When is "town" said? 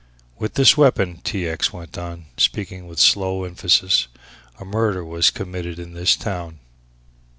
6.15-6.57